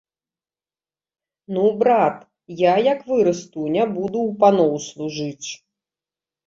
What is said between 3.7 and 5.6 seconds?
не буду ў паноў служыць.